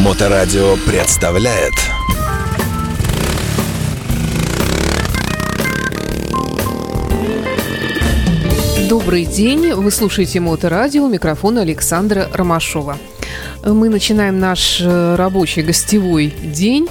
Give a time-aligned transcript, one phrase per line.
[0.00, 1.74] Моторадио представляет
[8.88, 12.96] Добрый день, вы слушаете Моторадио, микрофон Александра Ромашова.
[13.62, 16.88] Мы начинаем наш э, рабочий гостевой день.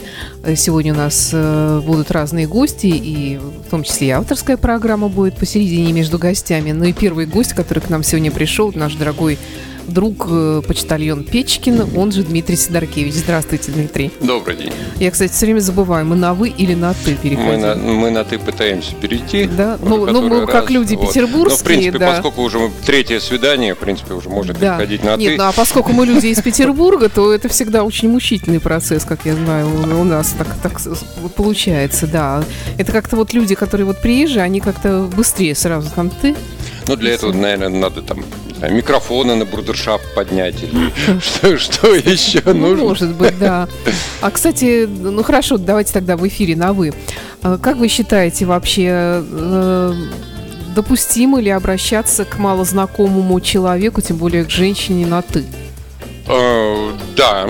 [0.55, 5.36] Сегодня у нас э, будут разные гости, и в том числе и авторская программа будет
[5.36, 6.71] посередине между гостями.
[6.73, 9.39] Ну и первый гость, который к нам сегодня пришел, наш дорогой
[9.90, 13.14] друг э, почтальон Печкин, он же Дмитрий Сидоркевич.
[13.16, 14.12] Здравствуйте, Дмитрий.
[14.21, 14.74] Добрый день.
[14.98, 17.50] Я, кстати, все время забываю, мы на «вы» или на «ты» переходим.
[17.50, 19.46] Мы на, мы на «ты» пытаемся перейти.
[19.48, 20.50] Да, ну, ну мы раз.
[20.50, 21.07] как люди вот.
[21.10, 22.12] петербургские, Но, в принципе, да.
[22.12, 24.78] поскольку уже мы третье свидание, в принципе, уже можно Да.
[24.78, 25.38] переходить на Нет, «ты».
[25.38, 29.36] ну а поскольку мы люди из Петербурга, то это всегда очень мучительный процесс, как я
[29.36, 30.79] знаю, у, у нас так, так
[31.36, 32.44] получается, да.
[32.78, 36.36] Это как-то вот люди, которые вот приезжие, они как-то быстрее сразу там ты.
[36.89, 38.23] Ну, для этого, наверное, надо там
[38.58, 42.84] знаю, микрофоны на брудершафт поднять или что, что еще Ну, нужно.
[42.84, 43.67] может быть, да.
[44.22, 46.94] А, кстати, ну хорошо, давайте тогда в эфире на «вы».
[47.42, 49.94] А Как вы считаете вообще, э,
[50.76, 55.44] допустимо ли обращаться к малознакомому человеку, тем более к женщине на «ты»?
[56.28, 57.50] Э, Да,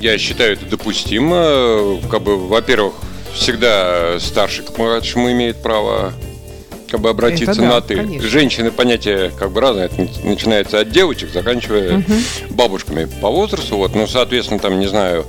[0.00, 1.98] я считаю это допустимо.
[2.10, 2.94] Как бы, во-первых,
[3.34, 6.12] всегда старший к младшему имеет право
[6.92, 7.96] как бы обратиться Это да, на ты.
[7.96, 8.28] конечно.
[8.28, 9.86] Женщины понятие как бы разное.
[9.86, 12.04] Это начинается от девочек, заканчивая
[12.50, 13.78] бабушками по возрасту.
[13.78, 15.24] Вот, ну, соответственно, там, не знаю,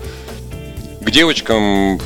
[1.00, 2.02] к девочкам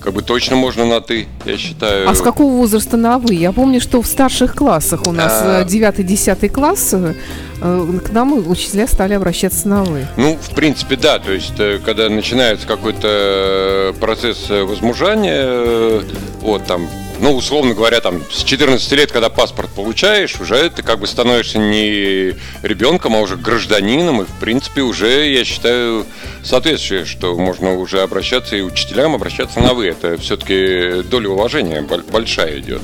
[0.00, 2.10] как бы точно можно на ты, я считаю.
[2.10, 3.34] А с какого возраста на «вы»?
[3.34, 5.64] Я помню, что в старших классах у нас А.
[5.64, 7.14] 9-10 класс, э,
[7.60, 10.08] э, к нам учителя стали обращаться на «вы».
[10.16, 11.20] Ну, в принципе, да.
[11.20, 16.02] То есть, э, когда начинается какой-то э, процесс э, возмужания, э,
[16.40, 16.88] вот там,
[17.22, 21.58] ну, условно говоря, там, с 14 лет, когда паспорт получаешь, уже ты как бы становишься
[21.58, 26.04] не ребенком, а уже гражданином, и, в принципе, уже, я считаю,
[26.42, 29.86] соответствующее, что можно уже обращаться и учителям обращаться на «вы».
[29.86, 32.82] Это все-таки доля уважения боль- большая идет.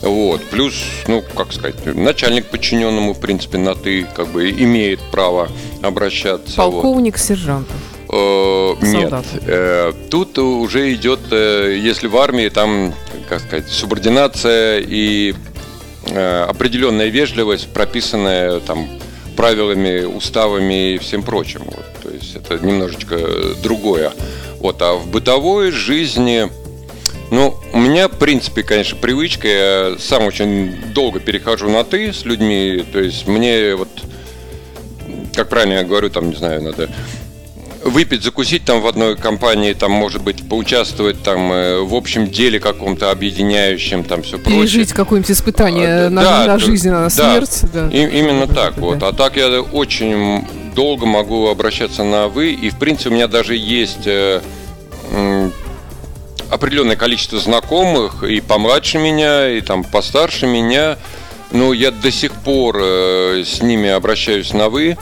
[0.00, 0.42] Вот.
[0.44, 0.74] Плюс,
[1.06, 5.48] ну, как сказать, начальник подчиненному, в принципе, на ты как бы имеет право
[5.82, 6.62] обращаться.
[6.62, 6.82] вот.
[6.82, 7.72] Полковник к сержанту.
[8.10, 9.12] Э, Нет.
[9.46, 12.94] Э, Тут уже идет, э, если в армии, там,
[13.28, 15.34] как сказать, субординация и
[16.06, 18.88] э, определенная вежливость, прописанная там
[19.36, 21.62] правилами, уставами и всем прочим.
[21.64, 21.84] Вот.
[22.02, 23.18] То есть это немножечко
[23.62, 24.12] другое.
[24.58, 24.80] Вот.
[24.82, 26.48] А в бытовой жизни,
[27.30, 32.24] ну, у меня, в принципе, конечно, привычка, я сам очень долго перехожу на «ты» с
[32.24, 33.88] людьми, то есть мне вот,
[35.34, 36.88] как правильно я говорю, там, не знаю, надо
[37.84, 42.58] выпить, закусить там в одной компании, там, может быть, поучаствовать там э, в общем деле
[42.60, 44.60] каком-то объединяющем, там все прочее.
[44.62, 47.10] Пережить какое-нибудь испытание А, на, да, на жизнь, на да.
[47.10, 47.60] смерть.
[47.72, 47.88] Да.
[47.90, 48.98] И- именно Может так быть, вот.
[48.98, 49.08] да.
[49.08, 50.44] А так я очень
[50.74, 52.52] долго могу обращаться на вы.
[52.52, 54.40] И в принципе у меня даже есть э,
[56.50, 60.96] определенное количество знакомых и помладше меня, и там постарше меня.
[61.50, 64.98] Но я до сих пор э, с ними обращаюсь на вы.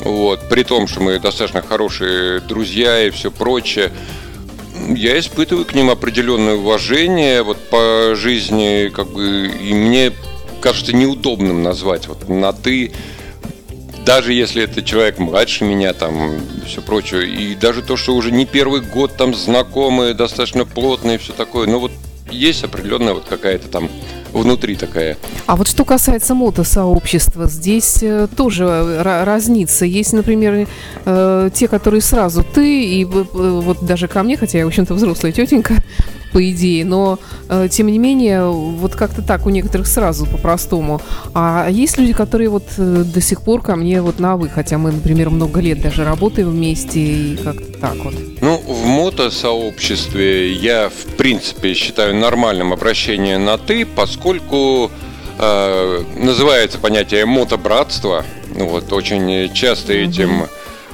[0.00, 3.92] Вот, при том, что мы достаточно хорошие друзья и все прочее.
[4.88, 10.12] Я испытываю к ним определенное уважение вот по жизни, как бы, и мне
[10.60, 12.92] кажется неудобным назвать вот на ты,
[14.04, 18.46] даже если это человек младше меня, там, все прочее, и даже то, что уже не
[18.46, 21.92] первый год там знакомые, достаточно плотные, все такое, но вот
[22.30, 23.90] есть определенная вот какая-то там
[24.32, 25.16] внутри такая.
[25.46, 29.84] А вот что касается мотосообщества, здесь э, тоже ра- разница.
[29.84, 30.66] Есть, например,
[31.04, 35.32] э, те, которые сразу ты, и вот даже ко мне, хотя я, в общем-то, взрослая
[35.32, 35.74] тетенька,
[36.32, 37.18] по идее, но
[37.48, 41.00] э, тем не менее, вот как-то так у некоторых сразу по-простому.
[41.34, 44.78] А есть люди, которые вот э, до сих пор ко мне вот на вы, хотя
[44.78, 48.14] мы, например, много лет даже работаем вместе и как-то так вот.
[48.40, 54.90] Ну, в мотосообществе я, в принципе, считаю нормальным обращение на «ты», поскольку
[55.38, 58.24] э, называется понятие мотобратство.
[58.54, 60.46] Вот, очень часто этим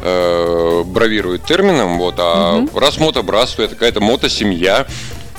[0.03, 1.99] э, бравируют термином.
[1.99, 4.87] Вот, а раз мотобратство– это какая-то мотосемья,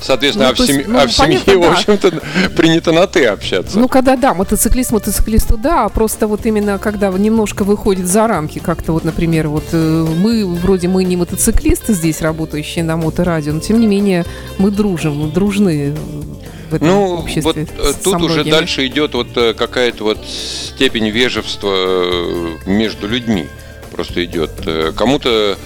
[0.01, 1.57] соответственно, Ну, а в, семье, ну, а в семье, да.
[1.57, 2.21] в общем-то,
[2.55, 3.79] принято на «ты» общаться.
[3.79, 8.59] Ну, когда, да, мотоциклист мотоциклисту, да, а просто вот именно когда немножко выходит за рамки,
[8.59, 13.59] как-то вот, например, вот э, мы, вроде мы не мотоциклисты здесь, работающие на моторадио, но
[13.59, 14.25] тем не менее
[14.57, 15.95] мы дружим, мы дружны
[16.69, 17.41] в этом Ну, обществе.
[17.43, 23.47] вот э, тут уже дальше идет вот э, какая-то вот степень вежества э, между людьми.
[23.91, 24.51] Просто идет.
[24.95, 25.57] Кому-то,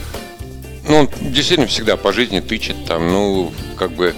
[0.92, 4.14] ну, он действительно всегда по жизни тычет там, ну, как бы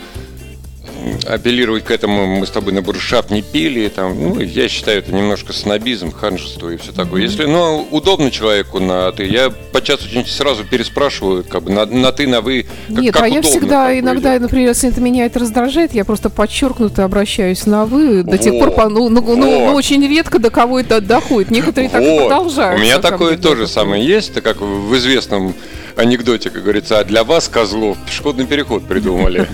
[1.27, 5.13] апеллировать к этому, мы с тобой на буршап не пили, там, ну, я считаю, это
[5.13, 7.21] немножко снобизм, ханжество и все такое.
[7.21, 12.11] Если, ну, удобно человеку на ты, я подчас очень сразу переспрашиваю, как бы, на, на
[12.11, 14.89] ты, на вы, как, Нет, как а удобно, я всегда, как иногда, бы, например, если
[14.89, 19.21] это меня это раздражает, я просто подчеркнуто обращаюсь на вы до тех пор, ну, ну,
[19.21, 21.51] ну, ну, очень редко до кого это доходит.
[21.51, 21.99] Некоторые вот.
[21.99, 22.79] так и продолжают.
[22.79, 25.53] У меня такое тоже самое есть, это как в известном
[25.95, 29.47] анекдоте, как говорится, а для вас, козлов, пешеходный переход придумали.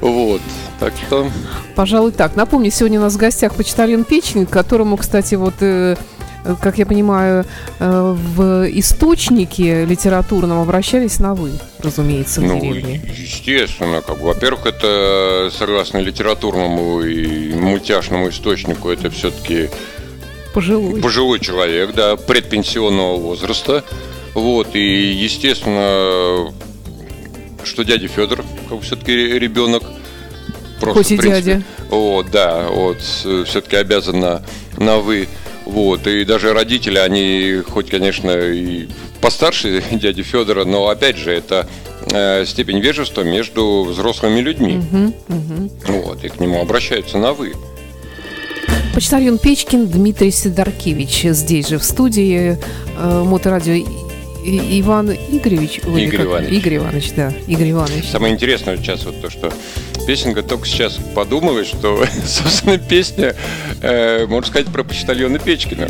[0.00, 0.40] Вот.
[0.80, 1.30] Так что...
[1.76, 2.36] Пожалуй, так.
[2.36, 5.96] Напомню, сегодня у нас в гостях почтальон Печень, к которому, кстати, вот э,
[6.60, 7.44] как я понимаю,
[7.78, 13.02] э, в источнике литературном обращались на «вы», разумеется, в ну, деревне.
[13.16, 14.00] естественно.
[14.00, 19.68] Как, во-первых, это, согласно литературному и мультяшному источнику, это все-таки
[20.54, 21.00] пожилой.
[21.00, 23.84] пожилой человек, да, предпенсионного возраста.
[24.34, 26.52] Вот, и, естественно,
[27.64, 29.82] что дядя Федор, как все-таки ребенок,
[30.80, 31.62] просто, Хоть и принципе, дядя.
[31.88, 34.42] Вот, да, вот, все-таки обязан на,
[34.78, 35.28] на «вы».
[35.66, 38.88] Вот, и даже родители, они хоть, конечно, и
[39.20, 41.68] постарше дяди Федора, но опять же, это
[42.12, 44.78] э, степень вежества между взрослыми людьми.
[44.78, 45.70] Угу, угу.
[46.02, 47.52] Вот, и к нему обращаются на вы.
[48.94, 52.58] Почтальон Печкин Дмитрий Сидоркевич здесь же в студии
[52.98, 53.74] э, Моторадио
[54.44, 55.78] Иван Игоревич.
[55.78, 56.52] Игорь Иванович.
[56.52, 57.32] Игорь Иванович, да.
[57.46, 58.04] Игорь Иванович.
[58.10, 59.52] Самое интересное сейчас вот то, что
[60.06, 63.34] песенка только сейчас подумала, что, собственно, песня,
[63.82, 65.88] э, можно сказать, про почтальона Печкина.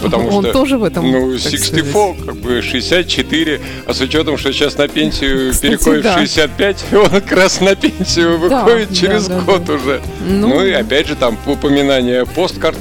[0.00, 1.10] Потому Он что, тоже в этом.
[1.10, 1.84] Ну, 64,
[2.24, 6.18] как бы 64, а с учетом, что сейчас на пенсию Кстати, переходит да.
[6.18, 9.72] 65, он как раз на пенсию выходит да, через да, год да.
[9.74, 10.00] уже.
[10.24, 12.78] Ну, ну и опять же там упоминание посткарт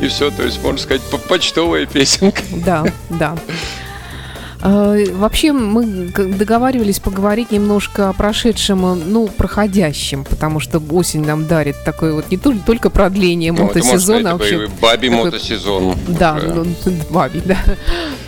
[0.00, 2.42] и все, то есть, можно сказать, почтовая песенка.
[2.50, 3.36] Да, да.
[4.68, 11.76] А, вообще мы договаривались поговорить немножко о прошедшем, ну, проходящем, потому что осень нам дарит
[11.84, 14.68] такое вот не только продление ну, мотосезона, а вообще...
[14.82, 15.24] Баби такой...
[15.24, 15.94] мотосезон.
[16.08, 16.66] Да, ну,
[17.10, 17.58] баби, да.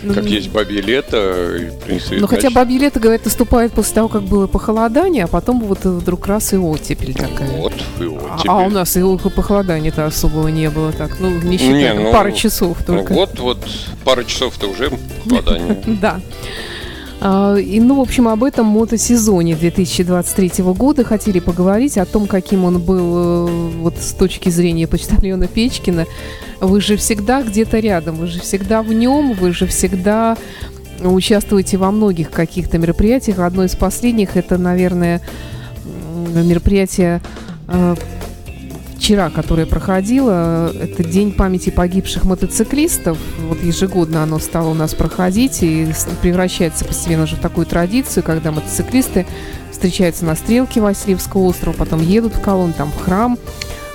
[0.07, 2.17] Как ну, есть бабье лето, в принципе...
[2.21, 6.25] Ну, хотя бабье лето, говорят, наступает после того, как было похолодание, а потом вот вдруг
[6.25, 7.49] раз и оттепель такая.
[7.57, 8.29] Вот, и оттепель.
[8.47, 12.11] А, а у нас и похолодания-то особого не было так, ну, не считая, не, ну,
[12.13, 13.11] пара часов только.
[13.11, 13.57] Ну, вот, вот,
[14.05, 14.89] пара часов-то уже
[15.25, 15.83] похолодание.
[15.85, 16.21] Да.
[17.21, 22.63] А, и, ну, в общем, об этом мотосезоне 2023 года хотели поговорить, о том, каким
[22.63, 26.05] он был э, вот с точки зрения почтальона Печкина.
[26.61, 30.37] Вы же всегда где-то рядом, вы же всегда в нем, вы же всегда
[31.01, 33.39] участвуете во многих каких-то мероприятиях.
[33.39, 35.21] Одно из последних это, наверное,
[36.33, 37.21] мероприятие
[37.67, 37.95] э,
[38.99, 43.17] вчера, которое проходило, это День памяти погибших мотоциклистов.
[43.47, 45.87] Вот ежегодно оно стало у нас проходить и
[46.21, 49.25] превращается постепенно уже в такую традицию, когда мотоциклисты
[49.71, 53.39] встречаются на стрелке Васильевского острова, потом едут в колонн, там в храм,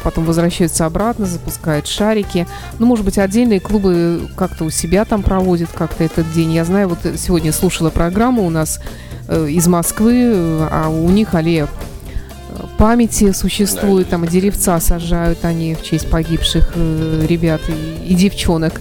[0.03, 2.47] потом возвращаются обратно, запускают шарики.
[2.79, 6.53] Ну, может быть, отдельные клубы как-то у себя там проводят как-то этот день.
[6.53, 8.81] Я знаю, вот сегодня слушала программу у нас
[9.29, 10.33] э, из Москвы,
[10.71, 11.69] а у них аллея
[12.79, 18.81] памяти существует, там деревца сажают они в честь погибших э, ребят и, и девчонок.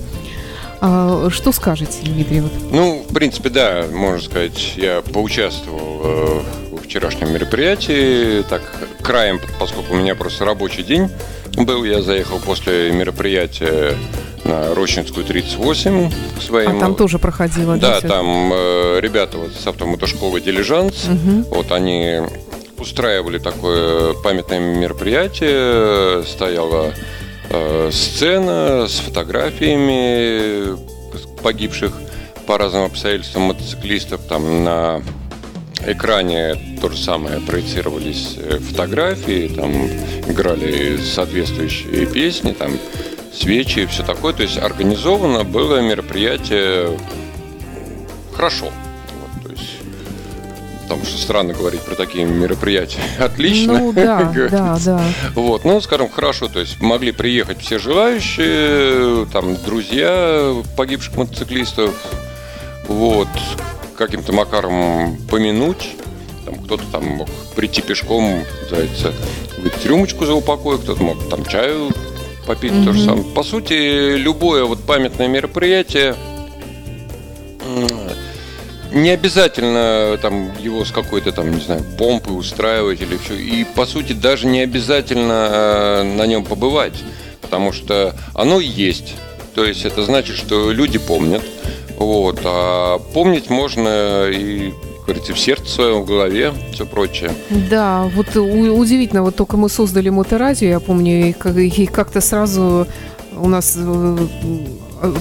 [0.86, 2.42] А, что скажете, Дмитрий?
[2.42, 2.52] Вот?
[2.72, 6.42] Ну, в принципе, да, можно сказать, я поучаствовал э,
[6.72, 8.62] в вчерашнем мероприятии, так,
[9.02, 11.10] краем, поскольку у меня просто рабочий день
[11.56, 13.96] был, я заехал после мероприятия
[14.44, 16.78] на Рощинскую 38 к своим.
[16.78, 18.02] А там тоже проходило, да?
[18.02, 21.56] Да, там э, ребята вот с автомотошколы «Дилижанс», угу.
[21.56, 22.22] вот они
[22.84, 26.94] устраивали такое памятное мероприятие, стояла
[27.50, 30.78] э, сцена с фотографиями
[31.42, 31.94] погибших
[32.46, 34.22] по разным обстоятельствам мотоциклистов.
[34.28, 35.02] Там на
[35.86, 39.72] экране то же самое проецировались э, фотографии, там
[40.28, 42.78] играли соответствующие песни, там
[43.34, 44.34] свечи и все такое.
[44.34, 47.00] То есть организовано было мероприятие
[48.34, 48.72] хорошо
[50.96, 53.02] потому что странно говорить про такие мероприятия.
[53.20, 53.80] Отлично.
[53.80, 55.04] Ну да, да, да.
[55.36, 61.94] Вот, ну, скажем, хорошо, то есть могли приехать все желающие, там, друзья погибших мотоциклистов,
[62.88, 63.28] вот,
[63.98, 65.96] каким-то макаром помянуть,
[66.46, 69.14] там кто-то там мог прийти пешком, называется,
[69.58, 71.92] выпить рюмочку за упокой, кто-то мог там чаю
[72.46, 72.86] попить, mm-hmm.
[72.86, 73.24] то же самое.
[73.24, 76.16] По сути, любое вот памятное мероприятие
[78.94, 83.36] не обязательно там его с какой-то там, не знаю, помпой устраивать или все.
[83.36, 87.04] И по сути даже не обязательно э, на нем побывать,
[87.42, 89.16] потому что оно есть.
[89.56, 91.44] То есть это значит, что люди помнят.
[91.98, 92.40] Вот.
[92.44, 94.74] А помнить можно и
[95.06, 97.32] говорится, в сердце своем, в голове, все прочее.
[97.70, 102.88] Да, вот удивительно, вот только мы создали моторадио, я помню, и как-то сразу
[103.36, 104.28] у нас э,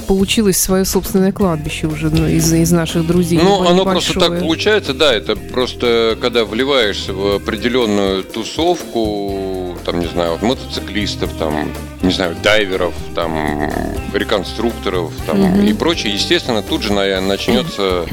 [0.07, 3.41] получилось свое собственное кладбище уже ну, из, из наших друзей.
[3.43, 10.07] Ну, оно просто так получается, да, это просто когда вливаешься в определенную тусовку, там, не
[10.07, 11.73] знаю, вот мотоциклистов, там,
[12.03, 13.71] не знаю, дайверов, там,
[14.13, 15.63] реконструкторов, там, угу.
[15.63, 18.07] и прочее, естественно, тут же начнется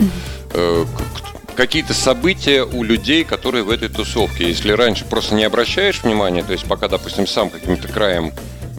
[0.53, 0.85] э,
[1.55, 4.47] какие-то события у людей, которые в этой тусовке.
[4.47, 8.31] Если раньше просто не обращаешь внимания, то есть пока, допустим, сам каким-то краем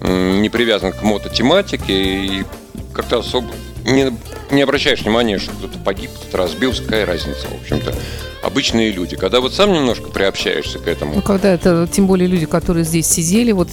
[0.03, 2.45] не привязан к мототематике и
[2.93, 3.49] как-то особо
[3.85, 4.13] не,
[4.51, 7.95] не обращаешь внимания, что кто-то погиб, кто-то разбился, какая разница, в общем-то.
[8.43, 9.17] Обычные люди.
[9.17, 11.17] Когда вот сам немножко приобщаешься к этому.
[11.17, 13.69] Ну, когда это, тем более люди, которые здесь сидели, вот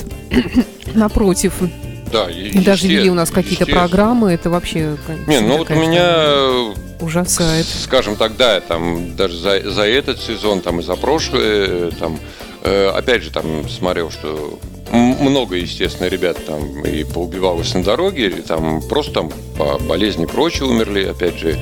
[0.94, 1.54] напротив,
[2.12, 4.98] да, и даже вели у нас какие-то программы, это вообще...
[5.28, 6.74] Не, ну вот у меня...
[7.00, 7.66] Ужасает.
[7.66, 12.18] Скажем так, да, там даже за, за этот сезон, там и за прошлый, там,
[12.64, 14.58] э, опять же, там смотрел, что
[14.92, 20.28] много, естественно, ребят там и поубивалось на дороге, или там просто там по болезни и
[20.28, 21.60] прочее умерли, опять же.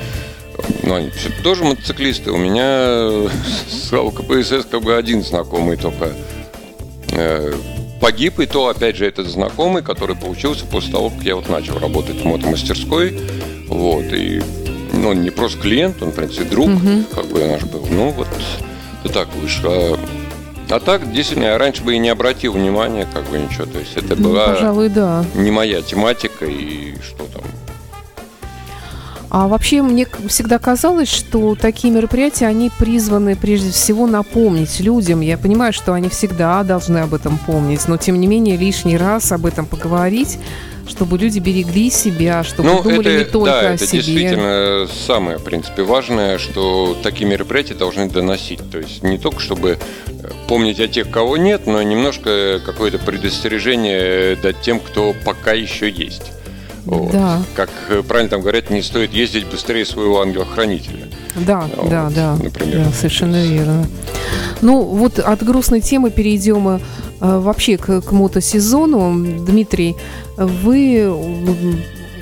[0.83, 2.31] Ну, они все тоже мотоциклисты.
[2.31, 3.29] У меня
[3.89, 6.13] слава КПСС как бы один знакомый только
[7.11, 7.53] э,
[7.99, 11.79] погиб, и то, опять же, этот знакомый, который получился после того, как я вот начал
[11.79, 13.19] работать в мотомастерской.
[13.67, 14.41] Вот, и
[14.93, 17.03] ну, он не просто клиент, он, в принципе, друг, угу.
[17.13, 17.85] как бы наш был.
[17.89, 18.27] Ну, вот,
[19.03, 19.97] это так вышло.
[20.69, 23.65] А так, действительно, я раньше бы и не обратил внимания, как бы ничего.
[23.65, 25.23] То есть это ну, была пожалуй, да.
[25.35, 27.43] не моя тематика и что там.
[29.29, 35.19] А вообще мне всегда казалось, что такие мероприятия, они призваны прежде всего напомнить людям.
[35.19, 39.31] Я понимаю, что они всегда должны об этом помнить, но тем не менее лишний раз
[39.33, 40.39] об этом поговорить
[40.87, 43.97] чтобы люди берегли себя, чтобы ну, думали это, не только да, о это себе.
[43.97, 48.59] действительно самое, в принципе, важное, что такие мероприятия должны доносить.
[48.71, 49.77] То есть не только чтобы
[50.07, 55.89] э, помнить о тех, кого нет, но немножко какое-то предостережение дать тем, кто пока еще
[55.89, 56.31] есть.
[56.85, 57.11] Вот.
[57.11, 57.41] Да.
[57.55, 61.07] Как э, правильно там говорят, не стоит ездить быстрее своего ангела-хранителя.
[61.35, 62.35] Да, вот, да, да.
[62.41, 62.85] Например.
[62.85, 63.87] Да, совершенно верно.
[64.61, 66.79] Ну, вот от грустной темы перейдем э,
[67.39, 69.13] вообще к, к мотосезону.
[69.45, 69.95] Дмитрий,
[70.37, 71.09] вы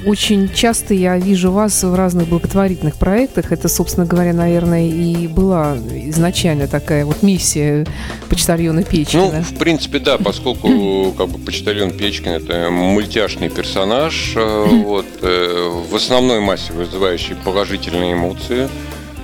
[0.05, 3.51] очень часто я вижу вас в разных благотворительных проектах.
[3.51, 7.86] Это, собственно говоря, наверное, и была изначально такая вот миссия
[8.29, 9.31] почтальона Печкина.
[9.33, 15.83] Ну, в принципе, да, поскольку как бы почтальон Печкин это мультяшный персонаж, э, вот, э,
[15.89, 18.69] в основной массе вызывающий положительные эмоции.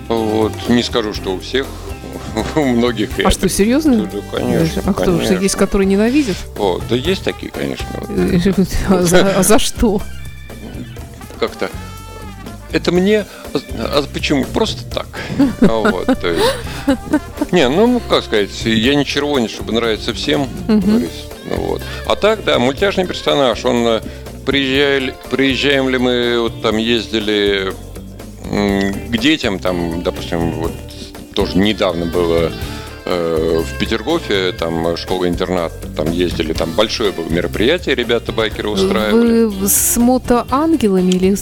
[0.08, 1.68] Вот, не скажу, что у всех,
[2.56, 3.10] у многих.
[3.24, 4.06] А что, серьезно?
[4.06, 4.84] Да, конечно.
[4.86, 5.22] А кто?
[5.22, 6.38] Что есть, которые ненавидят?
[6.58, 7.88] О, да есть такие, конечно.
[8.90, 10.02] А за, а за что?
[11.40, 11.70] Как-то
[12.72, 14.46] это мне, а почему?
[14.46, 15.08] Просто так.
[15.62, 21.08] А вот, то есть, не, ну, как сказать, я не червонец, чтобы нравиться всем, ну,
[21.56, 21.82] вот.
[22.06, 24.02] А так, да, мультяшный персонаж, он э,
[24.46, 27.74] приезжали, приезжаем ли мы, вот там ездили
[28.44, 30.74] к детям, там, допустим, вот
[31.40, 32.52] тоже недавно было
[33.06, 39.46] э, в Петергофе, там школа-интернат, там ездили, там большое было мероприятие, ребята байкеры устраивали.
[39.46, 41.34] Вы с мотоангелами или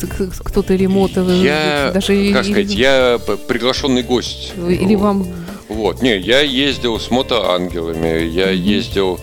[0.44, 1.22] кто-то или мото?
[1.22, 4.54] Я, даже как сказать, я приглашенный гость.
[4.56, 5.04] Или вот.
[5.04, 5.28] вам...
[5.68, 9.20] Вот, не, я ездил с мотоангелами, я ездил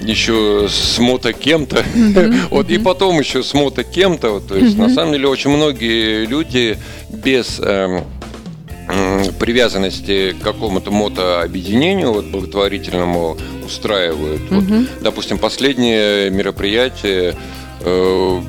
[0.00, 1.84] еще с мото кем-то,
[2.50, 6.24] вот и потом еще с мото кем-то, вот, то есть на самом деле очень многие
[6.24, 6.78] люди
[7.10, 8.02] без э,
[9.38, 14.42] привязанности к какому-то мотообъединению вот, благотворительному устраивают.
[14.42, 14.78] Mm-hmm.
[14.78, 17.36] Вот, допустим, последнее мероприятие
[17.80, 18.40] э,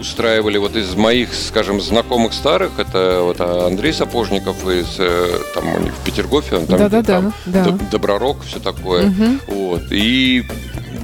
[0.00, 5.80] устраивали вот из моих, скажем, знакомых старых, это вот Андрей Сапожников из э, там у
[5.80, 7.78] них в Петергофе, он там, да, да, там да, да.
[7.90, 9.08] Добророк, все такое.
[9.08, 9.54] Угу.
[9.54, 9.82] Вот.
[9.90, 10.44] И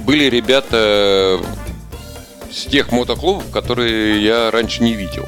[0.05, 1.39] были ребята
[2.51, 5.25] с тех мотоклубов, которые я раньше не видел,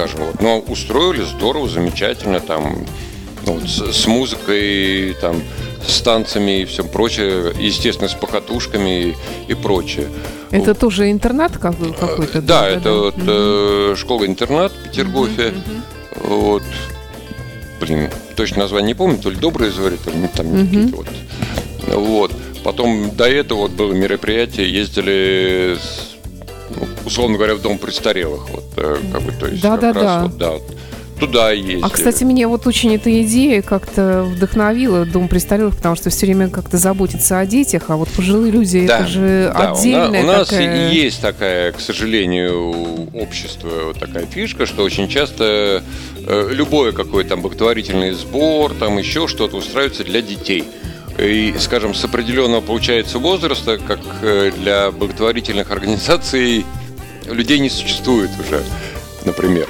[0.00, 0.26] скажем.
[0.26, 0.40] Вот.
[0.40, 2.84] Но устроили здорово, замечательно, там
[3.46, 5.42] ну, вот, с, с музыкой, там,
[5.86, 9.16] с танцами и всем прочее, естественно, с покатушками и,
[9.48, 10.08] и прочее.
[10.50, 12.42] Это тоже интернат какой-то?
[12.42, 12.94] Да, это да?
[12.94, 13.96] вот угу.
[13.96, 15.54] школа-интернат в Петергофе.
[16.16, 16.28] Угу.
[16.28, 16.62] Вот.
[17.80, 20.64] Блин, точно название не помню, то ли добрые звери, то ли там угу.
[20.64, 21.06] какие-то вот.
[21.94, 22.32] Вот.
[22.62, 26.09] Потом до этого вот было мероприятие, ездили, с,
[26.76, 28.48] ну, условно говоря, в дом престарелых.
[28.50, 30.22] Вот, э, как бы, то есть да, да, да.
[30.22, 30.52] Вот, да
[31.20, 31.80] туда ездили.
[31.82, 36.48] А, кстати, меня вот очень эта идея как-то вдохновила, Дом престарелых, потому что все время
[36.48, 40.32] как-то заботиться о детях, а вот пожилые люди, Да, это же да, отдельная у, на-
[40.32, 40.90] у нас такая...
[40.90, 45.82] есть такая, к сожалению, общество, вот такая фишка, что очень часто
[46.26, 50.64] э, любое какое там благотворительный сбор, там еще что-то устраивается для детей.
[51.20, 56.64] И, скажем, с определенного получается возраста, как э, для благотворительных организаций
[57.26, 58.62] людей не существует уже,
[59.24, 59.68] например.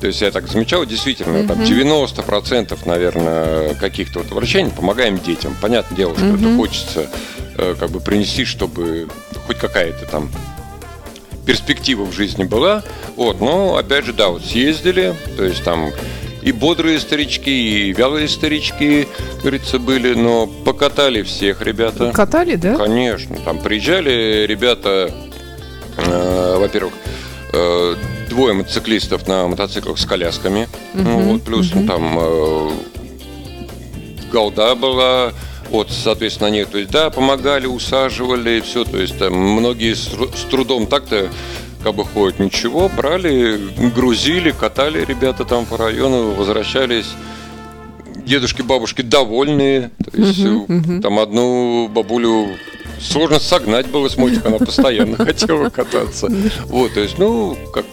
[0.00, 5.56] То есть я так замечал, действительно, там 90% наверное, каких-то вот обращений помогаем детям.
[5.60, 7.06] Понятное дело, что это хочется
[7.56, 9.08] э, как бы принести, чтобы
[9.46, 10.30] хоть какая-то там
[11.46, 12.82] перспектива в жизни была.
[13.16, 15.90] Вот, но опять же, да, вот съездили, то есть там
[16.42, 17.50] и бодрые старички,
[17.88, 22.12] и вялые старички, как говорится, были, но покатали всех ребята.
[22.12, 22.76] Катали, да?
[22.76, 25.14] Конечно, там приезжали ребята,
[25.96, 26.94] э, во-первых,
[27.52, 27.94] э,
[28.28, 32.70] двое мотоциклистов на мотоциклах с колясками, ну, вот, плюс ну, там э,
[34.32, 35.32] голда была,
[35.70, 40.08] вот, соответственно, они, то есть, да, помогали, усаживали, все, то есть, там, многие с
[40.50, 41.30] трудом так-то
[41.82, 43.58] как бы ходят, ничего, брали,
[43.94, 47.06] грузили, катали ребята там по району, возвращались
[48.24, 49.90] дедушки, бабушки довольные.
[50.10, 52.48] То есть э, там одну бабулю
[53.00, 56.28] сложно согнать было с мотика, она постоянно хотела кататься.
[56.66, 57.84] Вот, то есть, ну, как,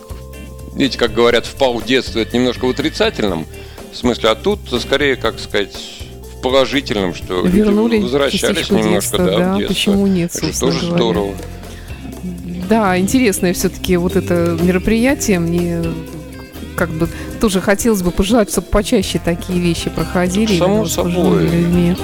[0.76, 3.46] видите, как говорят, впал в детство, это немножко в отрицательном
[3.94, 5.76] смысле, а тут скорее, как сказать,
[6.38, 9.74] в положительном, что люди Вернули возвращались частичку немножко, детства, да, да, в детство.
[9.74, 10.96] почему нет, Это тоже говоря.
[10.96, 11.36] здорово.
[12.70, 15.40] Да, интересное все-таки вот это мероприятие.
[15.40, 15.82] Мне
[16.76, 17.10] как бы
[17.42, 20.58] тоже хотелось бы пожелать, чтобы почаще такие вещи проходили.
[20.58, 21.44] Само собой.
[21.44, 21.96] людьми.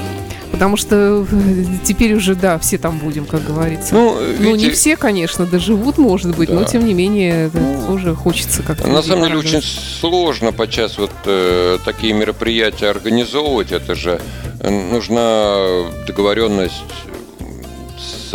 [0.52, 3.94] Потому что э, теперь уже, да, все там будем, как говорится.
[3.94, 6.66] Ну, Ну, не видите, все, конечно, доживут, может быть, но Да.
[6.66, 8.88] тем не менее, это тоже хочется как-то.
[8.88, 13.72] На самом деле очень сложно подчас вот э, такие мероприятия организовывать.
[13.74, 14.22] Это же
[14.64, 15.58] нужна
[16.08, 16.84] договоренность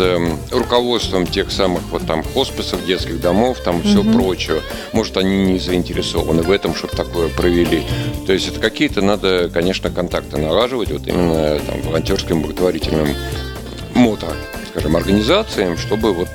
[0.01, 4.61] эм, руководством тех самых вот там хосписов, детских домов, там все прочее.
[4.93, 7.83] Может, они не заинтересованы в этом, чтобы такое провели.
[8.25, 13.09] То есть это какие-то надо, конечно, контакты налаживать вот именно там волонтерским благотворительным
[13.93, 14.27] мото,
[14.69, 16.29] скажем, организациям, чтобы вот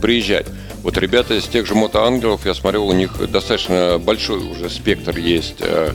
[0.00, 0.46] приезжать.
[0.82, 5.56] Вот ребята из тех же мотоангелов, я смотрел, у них достаточно большой уже спектр есть
[5.60, 5.92] э,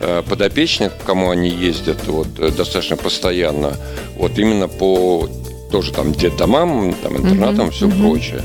[0.00, 3.76] э, подопечных, к кому они ездят вот, э, достаточно постоянно.
[4.16, 5.28] Вот именно по
[5.74, 8.42] тоже там детдомам, там, интернатам, все прочее.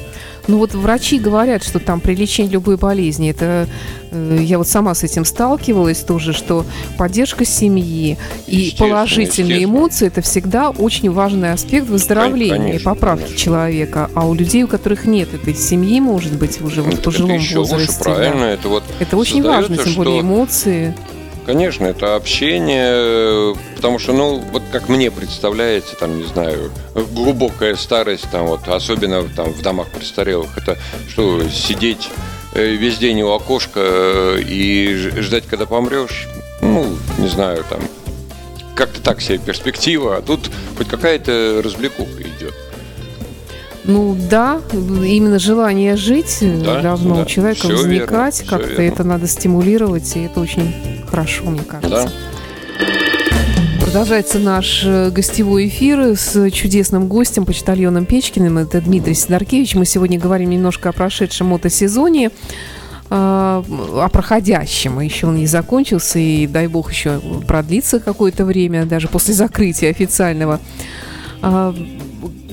[0.47, 3.67] Ну вот врачи говорят, что там при лечении любой болезни, это
[4.09, 6.65] э, я вот сама с этим сталкивалась тоже, что
[6.97, 13.37] поддержка семьи и положительные эмоции это всегда очень важный аспект выздоровления и Конечно, поправки конечно.
[13.37, 14.09] человека.
[14.15, 17.33] А у людей, у которых нет этой семьи, может быть, уже вот в Это пожилом
[17.35, 18.03] еще лучше, возрасте.
[18.03, 18.15] да.
[18.15, 18.43] правильно.
[18.45, 20.95] Это вот Это очень важно, тем более эмоции.
[21.49, 27.75] Конечно, это общение, э, потому что, ну, вот как мне представляется, там, не знаю, глубокая
[27.75, 30.77] старость, там, вот, особенно там в домах престарелых, это
[31.09, 32.11] что, сидеть
[32.53, 36.27] э, весь день у окошка э, и ждать, когда помрешь,
[36.61, 36.85] ну,
[37.17, 37.79] не знаю, там,
[38.75, 42.53] как-то так себе перспектива, а тут хоть какая-то развлекуха идет.
[43.89, 49.03] Ну да, именно желание жить э, Да, должно да, у человека верно, возникать, как-то это
[49.03, 50.71] надо стимулировать, и это очень
[51.09, 52.11] хорошо, мне кажется.
[52.79, 53.83] Да?
[53.83, 58.59] Продолжается наш э, гостевой эфир с чудесным гостем, почтальоном Печкиным.
[58.59, 59.73] Это Дмитрий Сидоркевич.
[59.73, 62.29] Мы сегодня говорим немножко о прошедшем мотосезоне,
[63.09, 64.99] а, о проходящем.
[64.99, 70.59] Еще он не закончился, и дай бог еще продлится какое-то время, даже после закрытия официального.
[71.41, 71.73] А,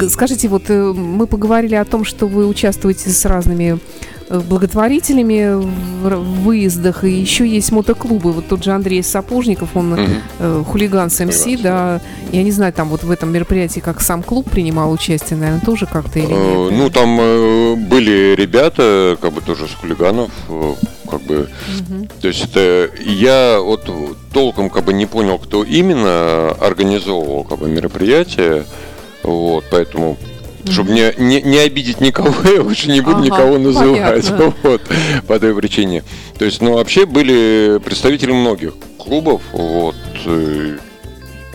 [0.08, 3.78] Скажите, вот э, мы поговорили о том, что вы участвуете с разными
[4.28, 8.32] благотворителями в выездах, и еще есть мотоклубы.
[8.32, 10.06] Вот тот же Андрей Сапожников, он Мгм.
[10.38, 12.00] э, хулиган с МС, да.
[12.32, 15.86] Я не знаю, там вот в этом мероприятии, как сам клуб принимал участие, наверное, тоже
[15.86, 16.78] как-то или Э, нет?
[16.78, 20.74] Ну, там э, были ребята, как бы тоже с хулиганов, э,
[21.10, 21.48] как бы,
[22.20, 23.88] то есть это я вот
[24.32, 28.64] толком как бы не понял, кто именно организовывал как бы мероприятие,
[29.22, 30.16] вот, поэтому
[30.70, 34.26] чтобы не, не, не обидеть никого, я лучше не буду Ага, никого называть.
[34.26, 34.54] понятно.
[34.62, 34.82] Вот,
[35.26, 36.02] по этой причине.
[36.38, 39.94] То есть, ну, вообще были представители многих клубов, вот,
[40.26, 40.78] э,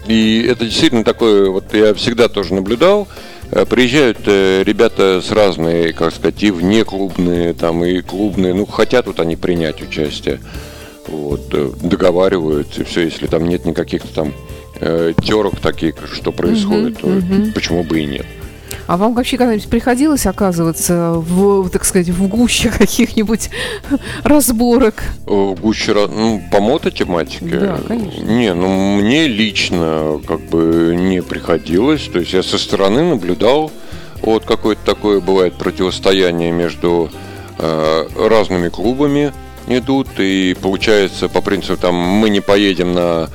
[0.08, 3.08] и это действительно такое, вот я всегда тоже наблюдал,
[3.52, 9.08] э, приезжают э, ребята с разные, как сказать, и внеклубные, там, и клубные, ну, хотят
[9.08, 10.40] вот они принять участие,
[11.08, 11.50] вот,
[11.82, 14.34] договариваются, и все, если там нет никаких там
[15.24, 17.08] терок таких, что происходит, то
[17.54, 18.26] почему бы и нет.
[18.88, 23.50] А вам вообще когда-нибудь приходилось оказываться в, так сказать, в гуще каких-нибудь
[24.24, 25.04] разборок?
[25.26, 27.60] В гуще, ну, по мототематике?
[27.60, 28.22] Да, конечно.
[28.22, 32.04] Не, ну, мне лично как бы не приходилось.
[32.12, 33.72] То есть я со стороны наблюдал,
[34.22, 37.10] вот какое-то такое бывает противостояние между
[37.58, 39.34] э, разными клубами
[39.68, 43.30] идут, и получается по принципу там мы не поедем на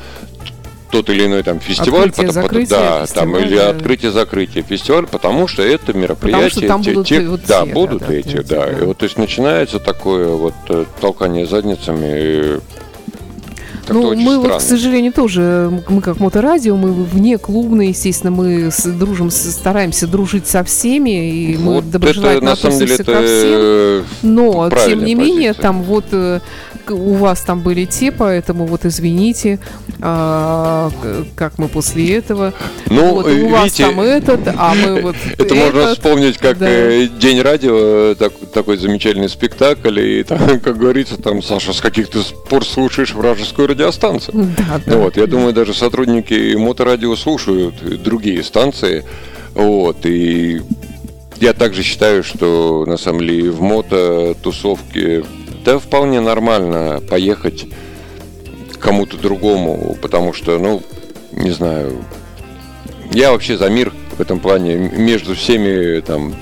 [0.96, 3.46] тот или иной там фестиваль, Открытие, потому, закрытие да, там фестиваля.
[3.46, 7.72] или открытие-закрытие фестиваль, потому что это мероприятие, что там те- будут те- вот да, те,
[7.72, 8.66] будут да, эти, да.
[8.66, 8.70] да.
[8.72, 12.60] И вот то есть начинается такое вот э, толкание задницами.
[13.86, 14.58] как-то Ну, мы вот, странно.
[14.58, 20.06] к сожалению, тоже, мы как моторадио, мы вне клубные, естественно, мы с- дружим, с- стараемся
[20.08, 23.26] дружить со всеми, и мы Вот это доброжелательно на самом деле это ко всем.
[23.28, 25.62] э, Но, тем не менее, позиция.
[25.62, 26.40] там вот э,
[26.90, 29.58] у вас там были те, поэтому вот извините,
[30.00, 30.90] а,
[31.34, 32.52] как мы после этого.
[32.88, 35.98] Ну, вот, у вас видите, там этот, а мы вот Это можно этот.
[35.98, 36.68] вспомнить как да.
[36.68, 41.80] э, День радио, э, так- такой замечательный спектакль, и там, как говорится, там, Саша, с
[41.80, 44.48] каких ты пор слушаешь вражескую радиостанцию?
[44.56, 44.96] Да, да.
[44.98, 49.04] Вот, я думаю, даже сотрудники моторадио слушают другие станции,
[49.54, 50.60] вот, и
[51.40, 55.24] я также считаю, что на самом деле в мототусовке
[55.66, 57.66] да вполне нормально поехать
[58.78, 60.80] кому-то другому, потому что, ну,
[61.32, 62.04] не знаю,
[63.10, 66.36] я вообще за мир в этом плане между всеми там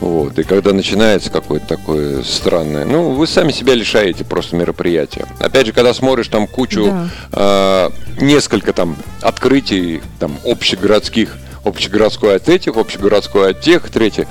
[0.00, 5.26] вот, и когда начинается какое-то такое странное, ну, вы сами себя лишаете просто мероприятия.
[5.38, 7.08] Опять же, когда смотришь там кучу, Да.
[7.32, 14.26] а, несколько там открытий, там, общегородских, общегородской от этих, общегородской от тех, третье,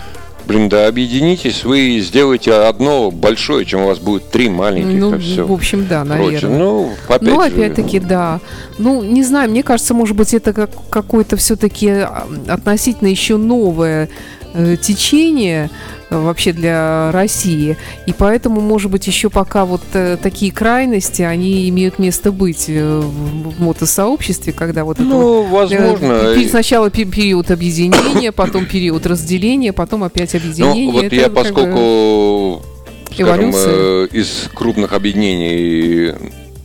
[0.48, 5.46] блин, да объединитесь, вы сделаете одно большое, чем у вас будет три маленьких, Ну, все.
[5.46, 6.26] в общем, да, Прочее.
[6.26, 6.60] наверное.
[6.60, 8.40] Ну, опять ну, опять-таки, да.
[8.78, 12.06] Ну, не знаю, мне кажется, может быть, это как какое-то все-таки
[12.48, 14.10] относительно еще новое
[14.82, 15.70] течение
[16.10, 17.78] э, вообще для России.
[18.06, 23.00] И поэтому, может быть, еще пока вот э, такие крайности, они имеют место быть э,
[23.00, 26.36] в, мотосообществе, когда вот это вот, ну, э, возможно.
[26.36, 30.88] пе- Сначала пе- период объединения, потом период разделения, потом опять объединение.
[30.88, 32.62] Ну, вот Это я, поскольку,
[33.14, 36.14] скажем, э, из крупных объединений,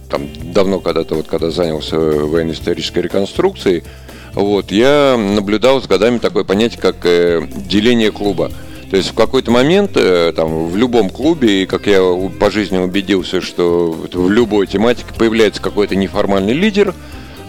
[0.09, 0.22] там,
[0.53, 3.85] давно когда-то, вот когда занялся военно-исторической реконструкцией,
[4.34, 8.50] вот, я наблюдал с годами такое понятие, как э, деление клуба.
[8.90, 12.00] То есть в какой-то момент э, там, в любом клубе, и как я
[12.40, 16.94] по жизни убедился, что вот в любой тематике появляется какой-то неформальный лидер,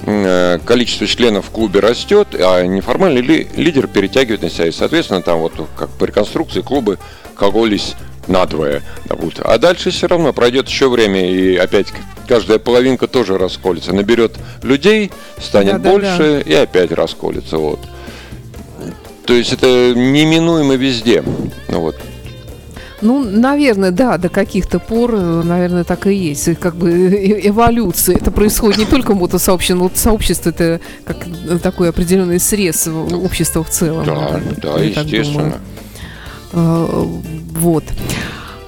[0.06, 4.68] э, количество членов в клубе растет, а неформальный ли- лидер перетягивает на себя.
[4.68, 7.00] И, соответственно, там вот как по реконструкции клубы
[7.36, 7.96] кололись
[8.28, 8.84] надвое.
[9.06, 9.44] допустим.
[9.48, 11.88] А дальше все равно пройдет еще время, и опять
[12.32, 13.92] каждая половинка тоже расколется.
[13.92, 15.92] Наберет людей, станет Да-да-да.
[15.92, 17.58] больше, и опять расколется.
[17.58, 17.80] Вот.
[19.26, 21.26] То есть это неминуемо везде.
[21.68, 21.98] Ну, вот.
[23.02, 26.48] Ну, наверное, да, до каких-то пор, э, наверное, так и есть.
[26.48, 28.16] И Как бы э- эволюция.
[28.16, 33.66] Это происходит не только в мотосообществе, но сообщество это как э, такой определенный срез общества
[33.66, 34.06] в целом.
[34.06, 35.60] Да, да, естественно.
[36.54, 37.84] Вот.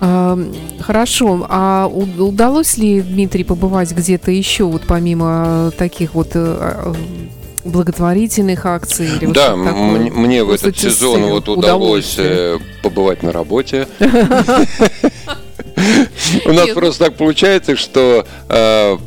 [0.06, 0.38] А,
[0.82, 1.46] Хорошо.
[1.50, 6.94] А удалось ли, Дмитрий, побывать где-то еще, вот помимо таких вот э, э,
[7.63, 9.08] благотворительных акций?
[9.08, 10.12] Или Да, такое?
[10.12, 13.88] мне в Просто этот сезон вот удалось э, побывать на работе.
[16.46, 16.76] У нас Нет.
[16.76, 18.98] просто так получается, что э,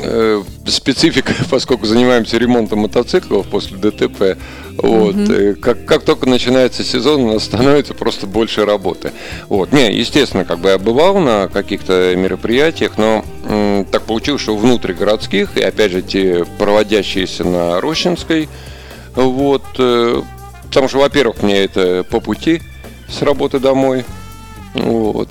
[0.00, 4.38] э, специфика, поскольку занимаемся ремонтом мотоциклов после ДТП,
[4.78, 9.12] вот, э, как, как только начинается сезон, у нас становится просто больше работы.
[9.48, 9.72] Вот.
[9.72, 15.56] Не, естественно, как бы я бывал на каких-то мероприятиях, но м, так получилось, что внутригородских,
[15.56, 18.48] и опять же те проводящиеся на Рощинской,
[19.14, 20.22] вот, э,
[20.64, 22.62] потому что, во-первых, мне это по пути
[23.08, 24.04] с работы домой,
[24.74, 25.28] вот.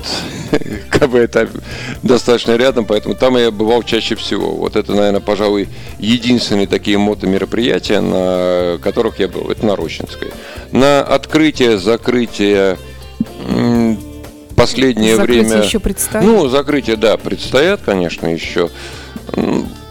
[0.90, 1.50] Как бы это
[2.04, 4.52] достаточно рядом, поэтому там я бывал чаще всего.
[4.52, 5.68] Вот это, наверное, пожалуй,
[6.00, 9.50] единственные такие мотомероприятия, на которых я был.
[9.50, 10.32] Это на Рощинской.
[10.72, 12.78] На открытие, закрытие
[14.56, 15.64] последнее Закрытие время...
[15.64, 16.26] еще предстоит?
[16.26, 18.70] Ну, закрытия, да, предстоят, конечно, еще.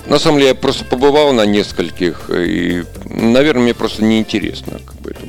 [0.06, 4.80] На самом деле, я просто побывал на нескольких, и, наверное, мне просто неинтересно.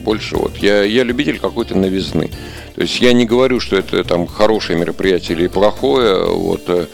[0.01, 0.57] Больше вот.
[0.57, 2.29] Я, я любитель какой-то новизны.
[2.75, 6.25] То есть я не говорю, что это там хорошее мероприятие или плохое.
[6.25, 6.87] Вот, э,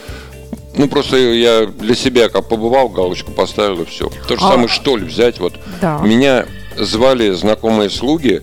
[0.76, 4.10] ну, просто я для себя как побывал, галочку поставил и все.
[4.28, 5.40] То же А- самое, что ли, взять.
[5.40, 6.00] Вот Да.
[6.00, 6.46] меня
[6.78, 8.42] звали знакомые слуги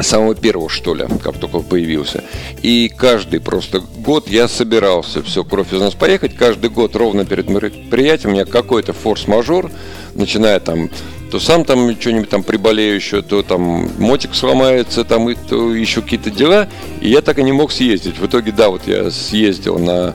[0.00, 2.24] самого первого, что ли, как только появился.
[2.62, 6.34] И каждый просто год я собирался, все, кровь из нас поехать.
[6.34, 9.70] Каждый год ровно перед мероприятием у меня какой-то форс-мажор,
[10.14, 10.88] начиная там
[11.32, 16.02] то сам там что-нибудь там приболею еще, то там мотик сломается, там и то еще
[16.02, 16.68] какие-то дела.
[17.00, 18.18] И я так и не мог съездить.
[18.18, 20.14] В итоге, да, вот я съездил на,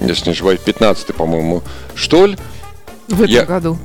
[0.00, 1.62] если не ошибаюсь, 15 по-моему,
[1.94, 2.38] штоль.
[3.08, 3.76] В этом Я- году.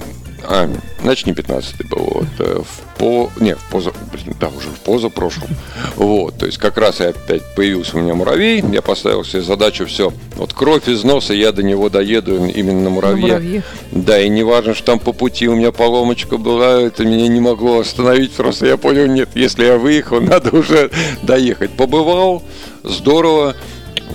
[0.46, 0.70] А,
[1.02, 2.10] значит, не 15 был.
[2.14, 3.32] Вот, э, в по...
[3.40, 3.92] Не, в поза...
[4.12, 5.50] Блин, да, уже в позапрошлом.
[5.96, 8.64] Вот, то есть как раз и опять появился у меня муравей.
[8.72, 10.14] Я поставил себе задачу все.
[10.36, 13.26] Вот кровь из носа, я до него доеду именно на На муравье.
[13.26, 13.64] муравье.
[13.92, 17.40] Да, и не важно, что там по пути у меня поломочка была, это меня не
[17.40, 18.32] могло остановить.
[18.34, 20.92] Просто я понял, нет, если я выехал, надо уже
[21.24, 21.72] доехать.
[21.72, 22.44] Побывал,
[22.84, 23.56] здорово,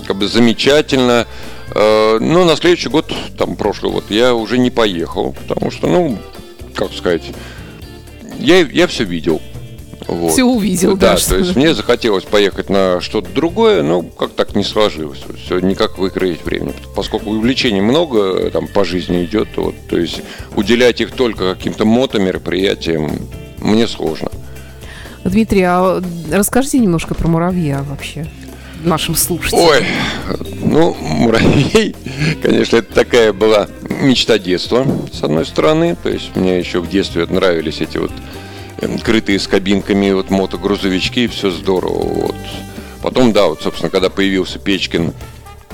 [0.07, 1.27] как бы замечательно.
[1.75, 6.19] Э, Но на следующий год, там прошлый год, я уже не поехал, потому что, ну,
[6.75, 7.33] как сказать,
[8.39, 9.41] я, я все видел.
[10.07, 10.33] Вот.
[10.33, 11.17] Все увидел, да.
[11.17, 15.21] да, то есть мне захотелось поехать на что-то другое, но как так не сложилось.
[15.45, 16.73] Все никак выкроить время.
[16.97, 20.23] Поскольку увлечений много там по жизни идет, вот, то есть
[20.57, 23.11] уделять их только каким-то мотомероприятиям
[23.59, 24.31] мне сложно.
[25.25, 26.03] Дмитрий, а
[26.33, 28.27] расскажите немножко про муравья вообще
[28.83, 29.65] нашим слушателям.
[29.65, 29.87] Ой,
[30.63, 31.95] ну, муравей,
[32.43, 33.69] конечно, это такая была
[34.03, 35.97] мечта детства, с одной стороны.
[36.03, 38.13] То есть мне еще в детстве нравились эти вот
[38.81, 42.03] эм, крытые с кабинками вот мотогрузовички, все здорово.
[42.03, 42.37] Вот.
[43.03, 45.13] Потом, да, вот, собственно, когда появился Печкин,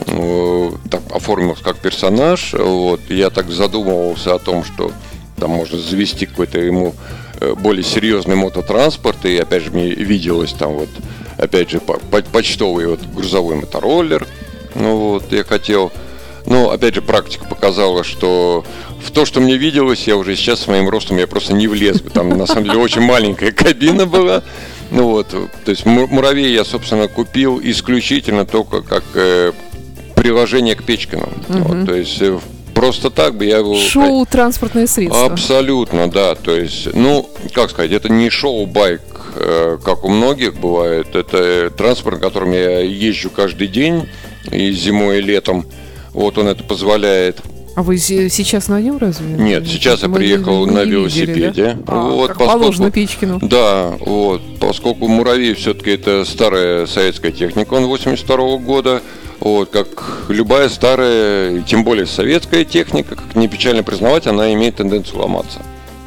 [0.07, 4.93] э, так оформился как персонаж, вот, я так задумывался о том, что
[5.37, 6.95] там можно завести какой-то ему
[7.41, 10.91] э, более серьезный мототранспорт, и опять же мне виделось там вот,
[11.45, 14.27] опять же, по- по- почтовый вот грузовой мотороллер,
[14.75, 15.93] ну вот, я хотел,
[16.47, 18.65] но опять же практика показала, что
[19.05, 22.01] в то, что мне виделось, я уже сейчас с моим ростом я просто не влез
[22.01, 24.43] бы, там на самом деле очень маленькая кабина была,
[24.91, 29.53] ну вот, то есть му- муравей я, собственно, купил исключительно только как э,
[30.17, 31.29] приложение к Печкину.
[31.49, 32.39] Вот, то есть э,
[32.75, 33.77] просто так бы я его...
[33.77, 35.27] Шоу «Транспортное средство».
[35.27, 36.35] Абсолютно, да.
[36.35, 39.14] То есть, ну, как сказать, это не шоу-байк, э,
[39.85, 41.15] как у многих бывает.
[41.15, 44.09] Это транспорт, на котором я езжу каждый день,
[44.51, 45.67] и зимой, и летом.
[46.13, 47.39] Вот он это позволяет.
[47.77, 49.27] А вы се- сейчас на нем разве?
[49.35, 51.53] Нет, сейчас я Мы не- приехал на не видели, велосипеде.
[51.65, 51.77] да?
[51.89, 53.39] А, Вот, как поскольку- положено Печкину.
[53.43, 59.03] Да, вот, поскольку муравей все-таки это старая советская техника, он 82 года,
[59.41, 59.89] вот, как
[60.29, 65.59] любая старая, тем более советская техника, как не печально признавать, она имеет тенденцию ломаться.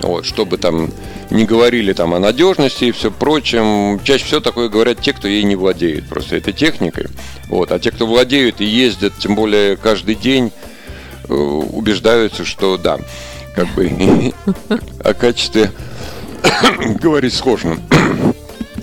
[0.01, 0.89] Вот, чтобы там
[1.29, 5.43] не говорили там о надежности и все прочем, чаще всего такое говорят те, кто ей
[5.43, 7.07] не владеет просто этой техникой.
[7.49, 10.51] Вот, а те, кто владеют и ездят, тем более каждый день,
[11.27, 12.99] э, убеждаются, что да,
[13.55, 14.33] как бы
[15.03, 15.71] о качестве
[17.01, 17.77] говорить сложно.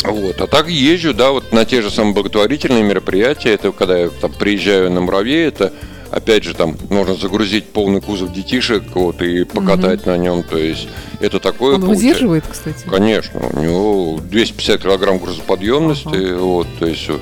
[0.03, 0.39] Вот.
[0.43, 3.55] А так езжу, да, вот на те же самые благотворительные мероприятия.
[3.55, 5.73] Это когда я там приезжаю на муравей, это
[6.15, 10.43] опять же там можно загрузить полный кузов детишек вот, и покатать на нем.
[10.43, 10.89] То есть
[11.21, 12.87] это такое Он выдерживает, кстати.
[12.89, 16.35] Конечно, у него 250 килограмм грузоподъемности.
[16.35, 17.19] Вот, то есть э,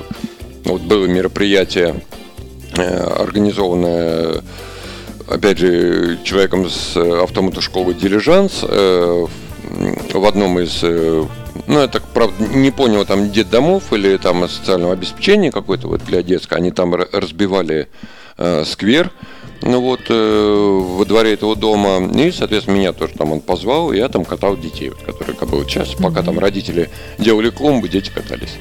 [0.65, 2.03] вот было мероприятие,
[2.77, 4.43] э, организованное,
[5.27, 9.25] опять же, человеком с э, автомотошколы «Дилижанс» э,
[10.13, 11.25] в одном из, э,
[11.67, 16.21] ну, я так, правда, не понял, там детдомов или там социального обеспечения какой-то вот для
[16.21, 17.87] детского, они там разбивали
[18.37, 19.11] э, сквер,
[19.61, 23.97] ну вот, э, во дворе этого дома, и, соответственно, меня тоже там он позвал, и
[23.97, 28.11] я там катал детей, которые, как бы, вот сейчас, пока там родители делали клумбы, дети
[28.13, 28.57] катались.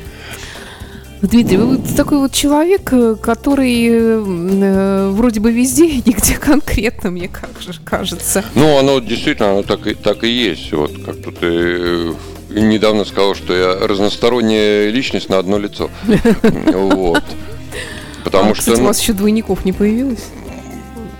[1.22, 6.34] Дмитрий, вы вот такой вот человек, э, который э, э, вроде бы везде и нигде
[6.40, 8.44] конкретно, мне как же кажется.
[8.56, 10.72] Ну, оно действительно, оно так и, так и есть.
[10.72, 12.12] Вот как тут э,
[12.50, 15.90] недавно сказал, что я разносторонняя личность на одно лицо.
[16.72, 17.22] Вот.
[18.24, 20.24] Потому А, что Кстати, у ну, вас еще двойников не появилось?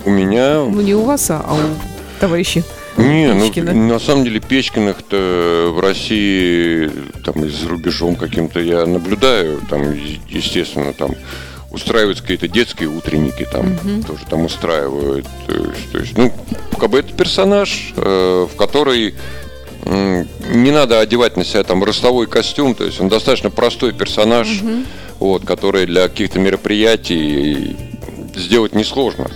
[0.05, 0.61] у меня...
[0.65, 2.63] Ну, не у вас, а у товарища.
[2.97, 3.73] Не, ну, Печкина.
[3.73, 6.91] на самом деле Печкиных-то в России,
[7.25, 9.95] там, и за рубежом каким-то я наблюдаю, там,
[10.29, 11.13] естественно, там,
[11.71, 15.27] устраиваются какие-то детские утренники, там, тоже там устраивают.
[15.47, 16.33] То есть, ну,
[16.79, 19.15] как бы это персонаж, э, в который
[19.85, 24.61] не надо одевать на себя там ростовой костюм, то есть он достаточно простой персонаж,
[25.23, 27.77] вот, который для каких-то мероприятий
[28.35, 29.31] сделать несложно.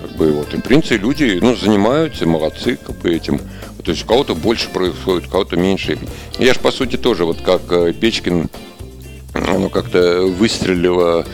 [0.00, 0.52] Как бы вот.
[0.54, 3.38] И в принципе люди ну, занимаются, молодцы как бы этим.
[3.84, 5.98] То есть у кого-то больше происходит, у кого-то меньше.
[6.38, 8.50] Я же по сути тоже, вот как э, Печкин,
[9.32, 11.24] оно как-то выстрелило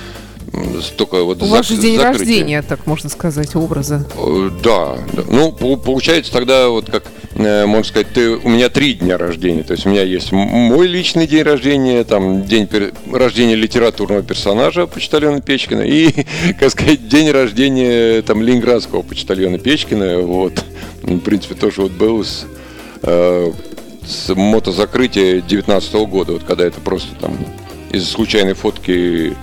[0.83, 2.19] столько вот У вас же зак- день закрытия.
[2.19, 4.07] рождения, так можно сказать, образа.
[4.17, 5.23] Э, Да, да.
[5.29, 9.63] Ну, по- получается тогда, вот как, э, можно сказать, ты, у меня три дня рождения.
[9.63, 14.87] То есть у меня есть мой личный день рождения, там, день пер- рождения литературного персонажа
[14.87, 16.25] почтальона Печкина и,
[16.61, 20.21] как сказать, день рождения там ленинградского почтальона Печкина.
[20.21, 20.65] Вот.
[21.03, 22.45] В принципе, тоже вот был с
[23.03, 23.53] э,
[24.07, 27.37] с мотозакрытия 19 года, вот когда это просто там
[27.91, 29.35] из случайной фотки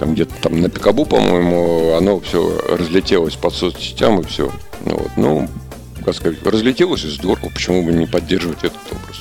[0.00, 4.50] там где-то там на Пикабу, по-моему, оно все разлетелось по соцсетям и все.
[4.86, 5.48] Ну, вот, ну,
[6.02, 9.20] как сказать, разлетелось и здорово, почему бы не поддерживать этот образ.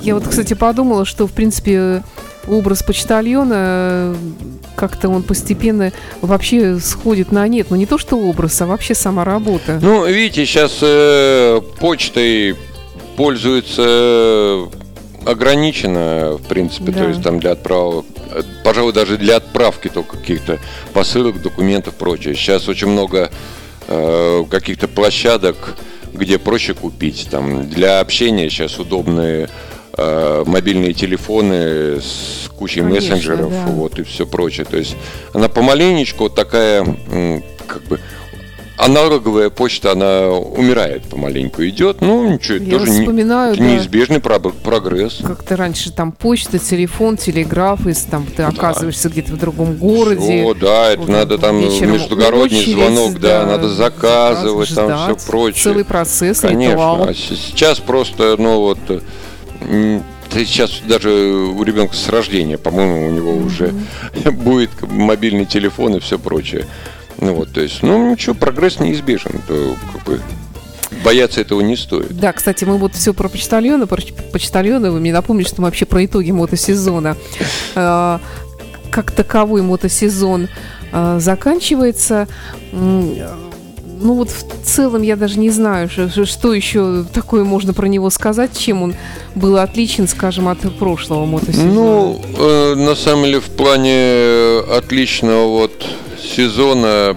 [0.00, 2.04] Я вот, кстати, подумала, что, в принципе,
[2.46, 4.16] образ почтальона
[4.76, 5.92] как-то он постепенно
[6.22, 7.66] вообще сходит на нет.
[7.70, 9.80] Но ну, не то, что образ, а вообще сама работа.
[9.82, 12.54] Ну, видите, сейчас э, почтой
[13.16, 14.68] пользуется
[15.28, 17.02] ограничено, в принципе, да.
[17.02, 18.06] то есть там для отправок,
[18.64, 20.58] пожалуй, даже для отправки только каких-то
[20.94, 22.34] посылок, документов, прочее.
[22.34, 23.30] Сейчас очень много
[23.88, 25.76] э, каких-то площадок,
[26.14, 27.28] где проще купить.
[27.30, 29.50] Там для общения сейчас удобные
[29.98, 33.66] э, мобильные телефоны с кучей Конечно, мессенджеров, да.
[33.66, 34.64] вот и все прочее.
[34.64, 34.96] То есть
[35.34, 36.84] она помаленечку вот такая,
[37.66, 38.00] как бы
[38.78, 42.00] аналоговая почта, она умирает помаленьку, идет.
[42.00, 45.18] Ну, ничего, это Я тоже не, да, неизбежный прогресс.
[45.22, 49.12] Как-то раньше там почта, телефон, телеграф, если там ты оказываешься да.
[49.12, 50.44] где-то в другом городе.
[50.44, 55.16] О, да, это вот, надо там междугородний очередь, звонок, да, да, надо заказывать, ждать, там
[55.16, 55.62] все прочее.
[55.64, 56.72] Целый процесс, Конечно.
[56.72, 57.08] Ритуал.
[57.08, 58.78] А сейчас просто, ну вот
[60.30, 63.46] Сейчас даже у ребенка с рождения, по-моему, у него mm-hmm.
[63.46, 66.66] уже будет мобильный телефон и все прочее.
[67.20, 69.40] Ну вот, то есть, ну ничего, прогресс неизбежен.
[69.46, 70.20] То, как бы,
[71.04, 72.16] бояться этого не стоит.
[72.16, 74.02] Да, кстати, мы вот все про почтальона, про
[74.32, 77.16] почтальона, вы мне напомните, что мы вообще про итоги мотосезона.
[77.74, 78.20] А,
[78.90, 80.48] как таковой мотосезон
[80.92, 82.26] а, заканчивается
[84.00, 88.56] ну вот в целом я даже не знаю, что, еще такое можно про него сказать,
[88.56, 88.94] чем он
[89.34, 91.72] был отличен, скажем, от прошлого мотосезона.
[91.72, 95.86] Ну, э, на самом деле, в плане отличного вот
[96.20, 97.16] сезона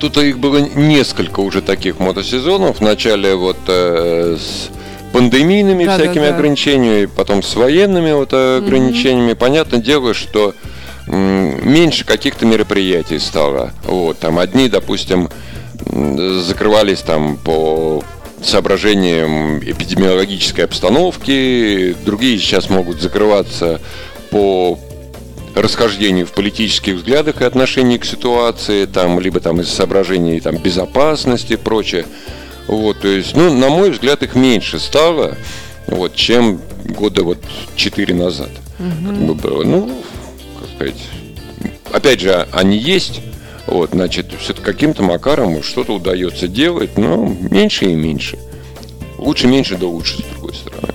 [0.00, 2.78] Тут их было несколько уже таких мотосезонов.
[2.78, 4.70] Вначале вот э, с
[5.12, 6.36] пандемийными да, всякими да, да.
[6.36, 9.32] ограничениями, потом с военными вот ограничениями.
[9.32, 9.36] Mm-hmm.
[9.36, 10.54] Понятное дело, что
[11.08, 13.72] меньше каких-то мероприятий стало.
[13.84, 15.28] Вот, там одни, допустим,
[15.84, 18.02] закрывались там по
[18.42, 23.80] соображениям эпидемиологической обстановки, другие сейчас могут закрываться
[24.30, 24.78] по
[25.54, 31.54] расхождению в политических взглядах и отношении к ситуации, там, либо там из соображений там, безопасности
[31.54, 32.06] и прочее.
[32.68, 35.36] Вот, то есть, ну, на мой взгляд, их меньше стало,
[35.86, 37.38] вот, чем года вот
[37.76, 38.50] четыре назад.
[38.78, 39.08] Угу.
[39.08, 39.64] Как бы было.
[39.64, 40.02] Ну,
[40.78, 40.94] сказать,
[41.92, 43.20] опять же, они есть,
[43.66, 48.38] вот, значит, все-таки каким-то макаром что-то удается делать, но меньше и меньше.
[49.18, 50.94] Лучше меньше, да лучше, с другой стороны.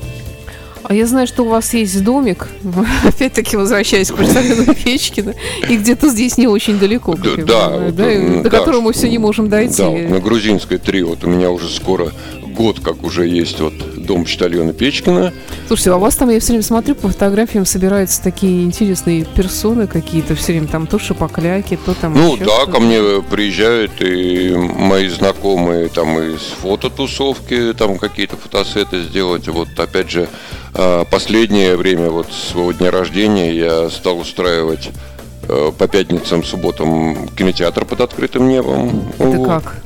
[0.83, 2.47] А я знаю, что у вас есть домик,
[3.03, 5.33] опять-таки возвращаясь к Константину Печкину,
[5.69, 9.09] и где-то здесь не очень далеко, да, да, понимаю, да, до да, которого мы все
[9.09, 9.77] не можем дойти.
[9.81, 12.11] Да, на грузинской 3, вот у меня уже скоро
[12.53, 15.33] год, как уже есть вот дом почтальона Печкина.
[15.67, 19.87] Слушайте, а у вас там, я все время смотрю, по фотографиям собираются такие интересные персоны
[19.87, 25.07] какие-то, все время там то шапокляки, то там Ну да, ко мне приезжают и мои
[25.07, 29.47] знакомые там из фототусовки, там какие-то фотосеты сделать.
[29.47, 30.27] Вот опять же,
[30.73, 34.89] а, последнее время, вот своего дня рождения, я стал устраивать
[35.47, 39.11] э, по пятницам, субботам кинотеатр под открытым небом.
[39.17, 39.47] Это вот.
[39.47, 39.83] как?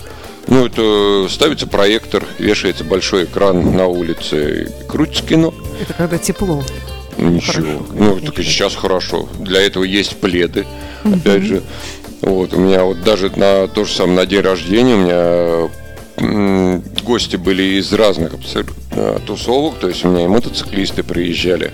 [0.47, 5.53] Ну, это ставится проектор, вешается большой экран на улице, крутится кино.
[5.81, 6.63] Это когда тепло.
[7.17, 7.53] Ничего.
[7.53, 9.27] Хорошо, ну, так и сейчас хорошо.
[9.39, 10.65] Для этого есть пледы,
[11.03, 11.15] угу.
[11.15, 11.63] опять же.
[12.21, 15.69] Вот, у меня вот даже на то же самое, на день рождения у меня
[17.03, 21.71] гости были из разных абсолютно тусовок, то есть у меня и мотоциклисты приезжали,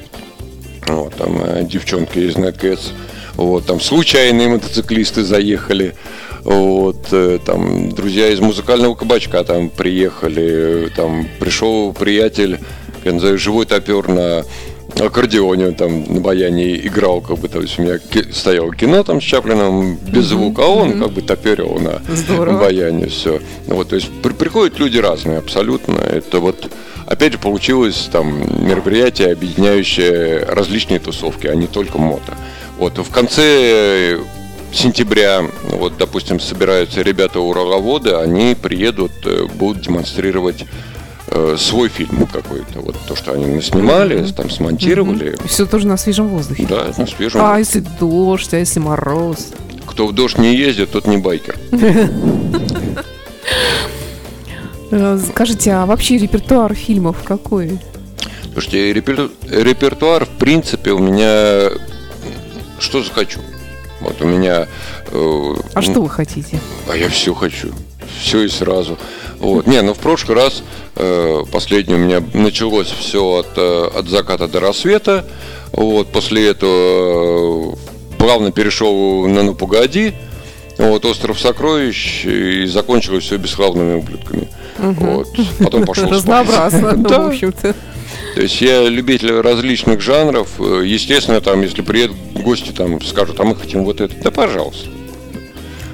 [0.85, 2.91] вот, там э, девчонки из Netcats,
[3.35, 5.95] вот, там случайные мотоциклисты заехали,
[6.43, 12.59] вот, э, там, друзья из музыкального кабачка там приехали, там пришел приятель,
[13.03, 14.43] я называю, живой топер на
[14.99, 17.99] аккордеоне, там на баяне играл, как бы, то есть у меня
[18.31, 22.59] стояло кино там с Чаплином без звука, а он как бы топерил на Здорово.
[22.59, 23.41] баяне все.
[23.67, 25.97] Вот, то есть при, приходят люди разные абсолютно.
[25.97, 26.69] Это вот
[27.05, 32.37] опять же получилось там мероприятие, объединяющее различные тусовки, а не только мото.
[32.77, 34.19] Вот в конце
[34.73, 40.65] сентября, вот, допустим, собираются ребята ураловоды, они приедут, э, будут демонстрировать
[41.27, 44.33] э, свой фильм какой-то, вот то, что они снимали, mm-hmm.
[44.33, 45.33] там смонтировали.
[45.33, 45.47] Mm-hmm.
[45.47, 46.65] Все тоже на свежем воздухе.
[46.67, 47.41] Да, на свежем.
[47.43, 49.49] А если дождь, а если мороз?
[49.85, 51.55] Кто в дождь не ездит, тот не байкер.
[54.91, 57.79] Э, скажите, а вообще репертуар фильмов какой?
[58.51, 59.31] Слушайте, репер...
[59.49, 61.71] репертуар, в принципе, у меня
[62.79, 63.39] что захочу.
[64.01, 64.67] Вот у меня...
[65.11, 66.59] Э, а что вы хотите?
[66.89, 67.69] А я все хочу.
[68.21, 68.97] все и сразу.
[69.39, 69.67] Вот.
[69.67, 70.63] Не, ну в прошлый раз,
[70.95, 75.25] э, последний у меня началось все от, э, от заката до рассвета.
[75.71, 77.75] Вот, после этого э,
[78.17, 80.13] плавно перешел на «Ну погоди»,
[80.77, 84.47] вот, «Остров сокровищ» и закончилось все бесславными ублюдками.
[84.77, 85.27] Вот.
[85.59, 86.07] Потом пошел.
[86.09, 87.19] Разнообразно, ну, Да.
[87.21, 87.75] в общем-то.
[88.35, 90.49] То есть я любитель различных жанров.
[90.59, 94.13] Э, Естественно, там, если приедут гости, там скажут, а мы хотим вот это.
[94.23, 94.89] Да, пожалуйста.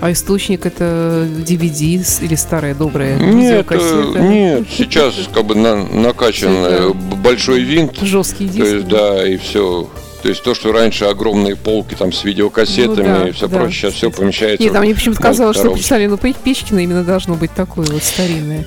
[0.02, 6.54] А источник это DVD или старая добрая Нет, э, нет, сейчас как бы на- накачан
[6.56, 7.98] э, большой винт.
[8.02, 8.66] Жесткий То диск.
[8.68, 9.90] есть, да, и все.
[10.24, 13.58] То есть то, что раньше огромные полки там с видеокассетами Ну да, и все да.
[13.58, 14.64] прочее, сейчас все помещается.
[14.64, 18.04] Нет, в мне почему-то казалось, что почитали, ну, Пе- Печкина именно должно быть такое вот
[18.04, 18.66] старинное.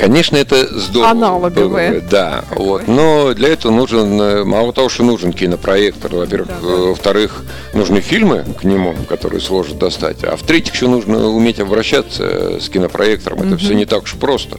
[0.00, 1.10] Конечно, это здорово.
[2.00, 2.88] Бы, Да, вот.
[2.88, 6.68] Но для этого нужен, э, мало того, что нужен кинопроектор, во-первых, Да, да.
[6.68, 7.44] э, во-вторых,
[7.74, 12.70] нужны фильмы к нему, которые сложно достать, а в-третьих, еще нужно уметь обращаться э, с
[12.70, 13.42] кинопроектором.
[13.42, 14.56] Это все не так уж просто.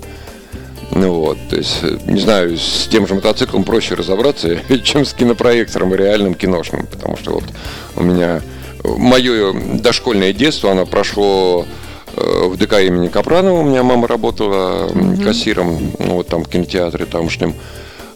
[0.91, 5.95] Ну вот, то есть, не знаю, с тем же мотоциклом проще разобраться, чем с кинопроектором
[5.95, 7.45] и реальным киношным, потому что вот
[7.95, 8.41] у меня
[8.83, 11.65] мое дошкольное детство, оно прошло
[12.15, 17.05] в ДК имени Капранова, у меня мама работала м, кассиром, ну, вот там в кинотеатре
[17.05, 17.53] тамошнем.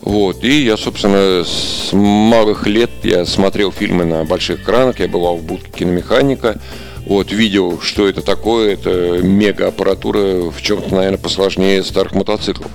[0.02, 5.38] Вот, и я, собственно, с малых лет я смотрел фильмы на больших экранах, я бывал
[5.38, 6.60] в будке киномеханика,
[7.08, 12.72] вот, видел, что это такое, это мега-аппаратура, в чем-то, наверное, посложнее старых мотоциклов.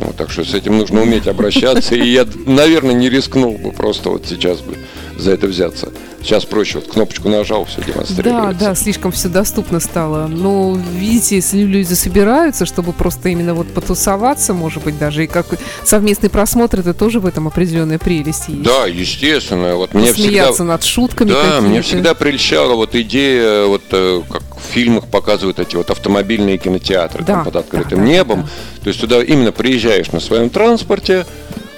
[0.00, 4.10] Вот, так что с этим нужно уметь обращаться, и я, наверное, не рискнул бы просто
[4.10, 4.76] вот сейчас бы
[5.20, 5.88] за это взяться.
[6.22, 8.58] Сейчас проще, вот кнопочку нажал, все Да, демонстрируется.
[8.60, 10.26] да, слишком все доступно стало.
[10.26, 15.46] Но, видите, если люди собираются, чтобы просто именно вот потусоваться, может быть, даже и как
[15.84, 18.62] совместный просмотр, это тоже в этом определенная прелесть есть.
[18.62, 19.76] Да, естественно.
[19.76, 24.72] Вот мне всегда, над шутками да, мне всегда прельщала вот идея, вот э, как в
[24.72, 28.42] фильмах показывают эти вот автомобильные кинотеатры Да, там, под открытым да, да, небом.
[28.42, 28.48] да.
[28.84, 31.26] То есть туда именно приезжаешь на своем транспорте,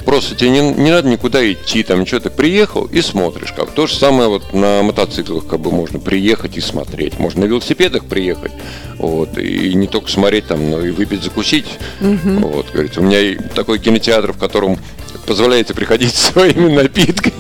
[0.05, 3.53] просто тебе не, не надо никуда идти, там ты приехал и смотришь.
[3.53, 3.71] Как.
[3.71, 7.19] То же самое вот на мотоциклах как бы можно приехать и смотреть.
[7.19, 8.53] Можно на велосипедах приехать,
[8.99, 11.67] вот, и не только смотреть там, но и выпить, закусить.
[12.01, 14.79] Вот, говорится, у меня такой кинотеатр, в котором
[15.27, 17.33] позволяете приходить своими напитками.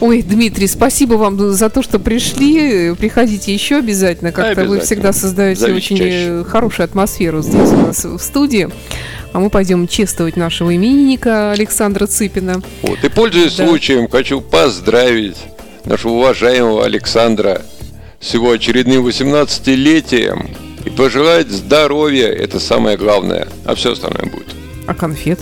[0.00, 2.94] Ой, Дмитрий, спасибо вам за то, что пришли.
[2.94, 4.32] Приходите еще обязательно.
[4.32, 6.26] Как-то вы всегда создаете Зовите очень чаще.
[6.28, 8.68] э, хорошую атмосферу здесь у нас в студии.
[9.34, 12.62] А мы пойдем чествовать нашего именинника Александра Цыпина.
[12.82, 13.02] Вот.
[13.02, 13.66] И пользуясь Да.
[13.66, 15.36] случаем, хочу поздравить
[15.84, 17.62] нашего уважаемого Александра
[18.20, 20.50] с его очередным 18-летием
[20.84, 24.46] и пожелать здоровья, это самое главное, а все остальное будет.
[24.86, 25.40] А конфет?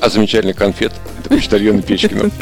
[0.00, 2.30] А замечательный конфет, это почтальон Печкина.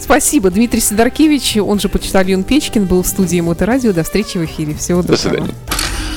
[0.00, 0.50] Спасибо.
[0.50, 3.92] Дмитрий Сидоркевич, он же почтальон Печкин, был в студии Моторадио.
[3.92, 4.74] До встречи в эфире.
[4.74, 5.20] Всего До доброго.
[5.20, 5.54] свидания.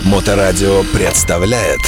[0.03, 1.81] Моторадио представляет